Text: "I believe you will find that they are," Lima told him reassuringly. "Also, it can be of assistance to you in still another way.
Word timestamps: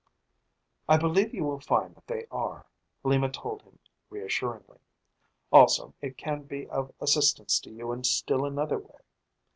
"I 0.89 0.97
believe 0.97 1.31
you 1.31 1.43
will 1.43 1.59
find 1.59 1.93
that 1.93 2.07
they 2.07 2.25
are," 2.31 2.65
Lima 3.03 3.29
told 3.29 3.61
him 3.61 3.77
reassuringly. 4.09 4.79
"Also, 5.51 5.93
it 6.01 6.17
can 6.17 6.41
be 6.41 6.67
of 6.69 6.91
assistance 6.99 7.59
to 7.59 7.69
you 7.69 7.91
in 7.91 8.03
still 8.03 8.43
another 8.43 8.79
way. 8.79 9.01